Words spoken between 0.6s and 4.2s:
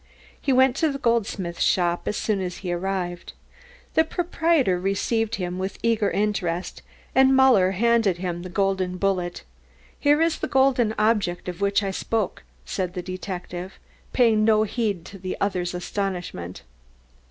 to the goldsmith's shop as soon as he arrived. The